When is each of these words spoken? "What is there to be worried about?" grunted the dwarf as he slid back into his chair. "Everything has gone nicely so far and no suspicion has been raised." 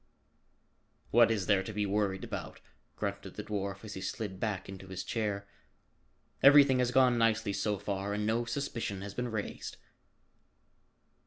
"What 1.11 1.29
is 1.29 1.45
there 1.45 1.61
to 1.61 1.71
be 1.73 1.85
worried 1.85 2.23
about?" 2.23 2.59
grunted 2.95 3.35
the 3.35 3.43
dwarf 3.43 3.85
as 3.85 3.93
he 3.93 4.01
slid 4.01 4.39
back 4.39 4.67
into 4.67 4.87
his 4.87 5.03
chair. 5.03 5.47
"Everything 6.41 6.79
has 6.79 6.89
gone 6.89 7.19
nicely 7.19 7.53
so 7.53 7.77
far 7.77 8.11
and 8.15 8.25
no 8.25 8.43
suspicion 8.45 9.03
has 9.03 9.13
been 9.13 9.27
raised." 9.29 9.77